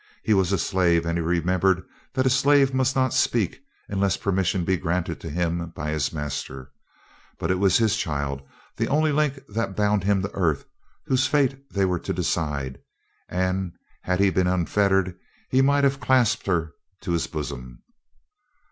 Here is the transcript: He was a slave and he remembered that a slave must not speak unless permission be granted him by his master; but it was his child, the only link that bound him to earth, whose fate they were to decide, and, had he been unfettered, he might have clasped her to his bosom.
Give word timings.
He 0.23 0.33
was 0.33 0.51
a 0.51 0.57
slave 0.57 1.05
and 1.05 1.15
he 1.15 1.21
remembered 1.23 1.83
that 2.15 2.25
a 2.25 2.29
slave 2.31 2.73
must 2.73 2.95
not 2.95 3.13
speak 3.13 3.61
unless 3.87 4.17
permission 4.17 4.65
be 4.65 4.75
granted 4.75 5.21
him 5.21 5.69
by 5.75 5.91
his 5.91 6.11
master; 6.11 6.71
but 7.37 7.51
it 7.51 7.59
was 7.59 7.77
his 7.77 7.95
child, 7.95 8.41
the 8.77 8.87
only 8.87 9.11
link 9.11 9.39
that 9.49 9.75
bound 9.75 10.03
him 10.03 10.23
to 10.23 10.33
earth, 10.33 10.65
whose 11.05 11.27
fate 11.27 11.69
they 11.71 11.85
were 11.85 11.99
to 11.99 12.13
decide, 12.13 12.79
and, 13.29 13.73
had 14.01 14.19
he 14.19 14.31
been 14.31 14.47
unfettered, 14.47 15.15
he 15.51 15.61
might 15.61 15.83
have 15.83 15.99
clasped 15.99 16.47
her 16.47 16.73
to 17.01 17.11
his 17.11 17.27
bosom. 17.27 17.83